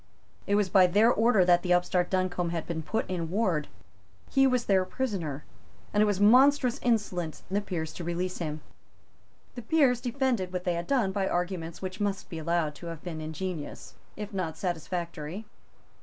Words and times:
It 0.47 0.55
was 0.55 0.67
by 0.67 0.87
their 0.87 1.13
order 1.13 1.45
that 1.45 1.61
the 1.61 1.73
upstart 1.75 2.09
Duncombe 2.09 2.49
had 2.49 2.65
been 2.65 2.81
put 2.81 3.07
in 3.07 3.29
ward. 3.29 3.67
He 4.31 4.47
was 4.47 4.65
their 4.65 4.83
prisoner; 4.83 5.45
and 5.93 6.01
it 6.01 6.07
was 6.07 6.19
monstrous 6.19 6.79
insolence 6.81 7.43
in 7.51 7.53
the 7.53 7.61
Peers 7.61 7.93
to 7.93 8.03
release 8.03 8.39
him. 8.39 8.61
The 9.53 9.61
Peers 9.61 10.01
defended 10.01 10.51
what 10.51 10.63
they 10.63 10.73
had 10.73 10.87
done 10.87 11.11
by 11.11 11.27
arguments 11.29 11.83
which 11.83 11.99
must 12.01 12.29
be 12.29 12.39
allowed 12.39 12.73
to 12.77 12.87
have 12.87 13.03
been 13.03 13.21
ingenious, 13.21 13.93
if 14.17 14.33
not 14.33 14.57
satisfactory. 14.57 15.45